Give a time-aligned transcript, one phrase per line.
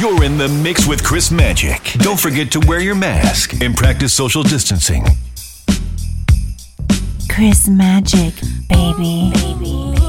[0.00, 1.92] You're in the mix with Chris Magic.
[1.98, 5.04] Don't forget to wear your mask and practice social distancing.
[7.28, 8.32] Chris Magic,
[8.70, 9.30] baby.
[9.34, 9.99] baby.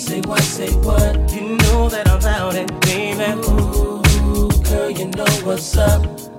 [0.00, 1.32] say what, say what.
[1.32, 3.38] You know that I'm out and baby.
[3.48, 6.29] Ooh, girl, you know what's up.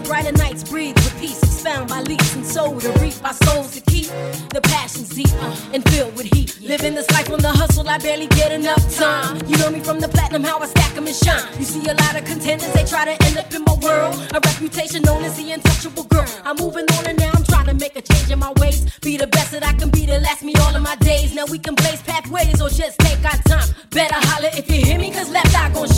[0.00, 0.64] Give brighter nights.
[0.64, 4.06] Breathe with peace, expound by leaps and soul to reap our souls to keep
[4.50, 5.32] the passion deep
[5.72, 6.60] and filled with heat.
[6.60, 9.40] Living this life on the hustle, I barely get enough time.
[9.46, 11.42] You know me from the platinum, how I stack 'em and shine.
[11.58, 14.14] You see a lot of contenders, they try to end up in my world.
[14.32, 16.26] A reputation known as the untouchable girl.
[16.44, 18.80] I'm moving on and now I'm trying to make a change in my ways.
[19.00, 21.34] Be the best that I can be to last me all of my days.
[21.34, 23.68] Now we can blaze pathways or just take our time.
[23.90, 25.88] Better holler if you hear me, cause left eye gon'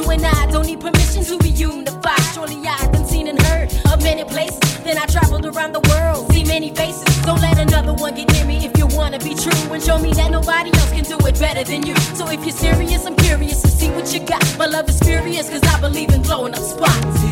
[0.00, 2.22] You and I don't need permission to be unified.
[2.32, 4.58] Surely I've been seen and heard of many places.
[4.82, 7.04] Then I traveled around the world, see many faces.
[7.26, 10.14] Don't let another one get near me if you wanna be true and show me
[10.14, 11.94] that nobody else can do it better than you.
[12.16, 14.42] So if you're serious, I'm curious to see what you got.
[14.56, 17.29] My love is furious, cause I believe in blowing up spots.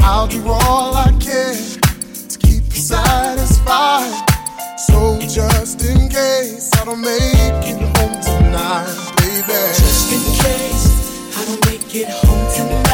[0.00, 1.54] I'll do all I can
[2.28, 4.12] to keep you satisfied.
[4.78, 9.60] So just in case I don't make it home tonight, baby.
[9.76, 12.93] Just in case I don't make it home tonight,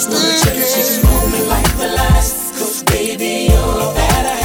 [0.00, 0.98] just Wanna case.
[0.98, 4.40] each moment like the last, cause baby, you're that I.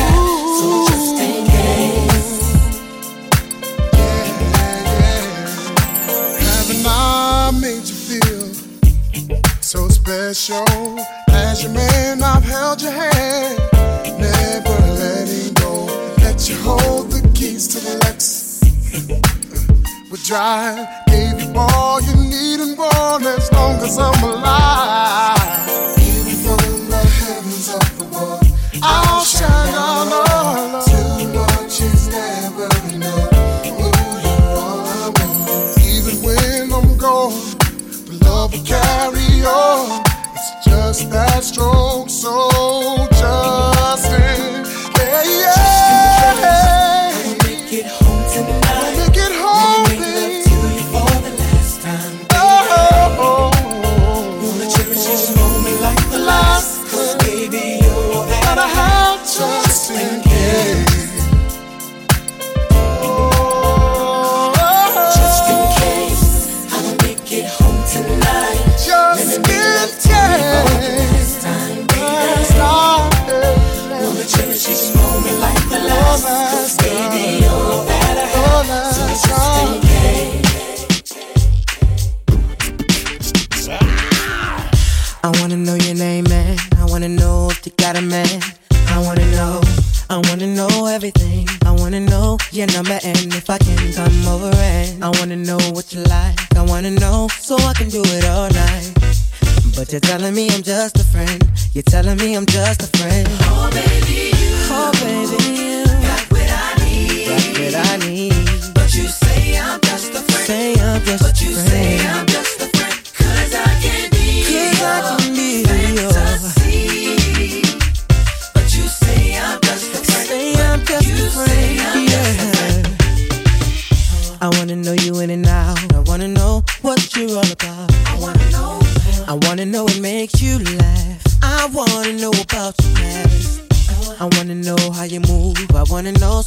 [6.39, 8.53] Haven't I made you feel
[9.61, 10.65] so special?
[11.29, 13.59] As your man, I've held your hand,
[14.19, 15.85] never letting go.
[16.17, 18.61] Let you hold the keys to the Lex.
[18.93, 25.34] Uh, Would drive, gave you all you need and more as long as I'm alive.
[41.45, 42.94] Strong, so
[97.45, 98.91] so I can do it all night.
[99.75, 101.47] But you're telling me I'm just a friend.
[101.73, 103.27] You're telling me I'm just a friend.
[103.41, 104.55] Oh baby, you.
[104.73, 105.85] Oh baby, you.
[105.85, 107.27] Got what I need.
[107.27, 108.73] Got what I need.
[108.73, 110.47] But you say I'm just a friend.
[110.47, 111.94] Say I'm just But a you friend.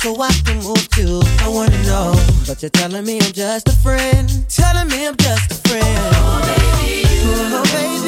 [0.03, 1.21] so I can move too.
[1.41, 2.15] I wanna know,
[2.47, 4.29] but you're telling me I'm just a friend.
[4.49, 5.99] Telling me I'm just a friend.
[6.15, 7.03] Oh, baby.
[7.25, 8.08] Oh, baby.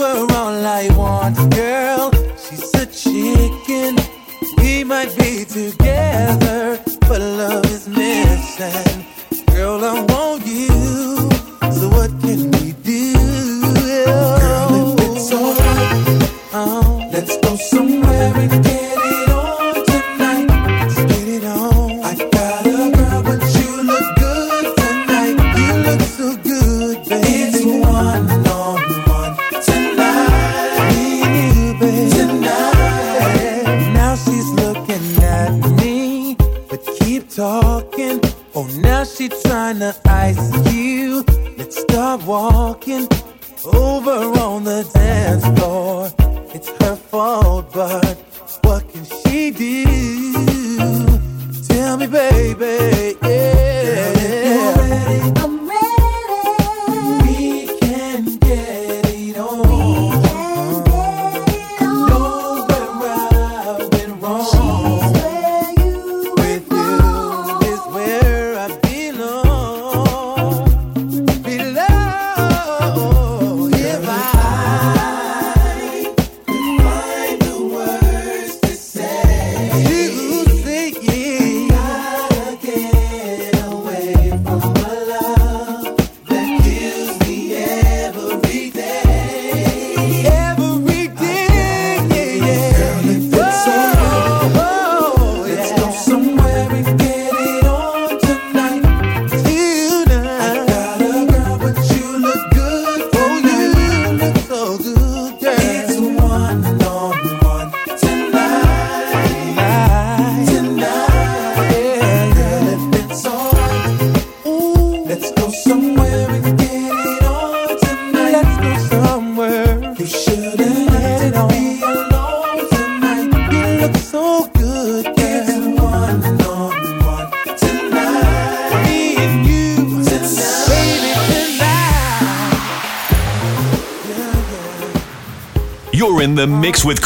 [0.00, 1.89] were all I want, girl.
[47.32, 47.70] You're in
[52.00, 53.69] the mix with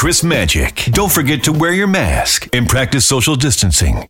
[0.04, 0.90] Chris Magic.
[0.90, 4.06] Don't forget to wear your mask and practice social distancing.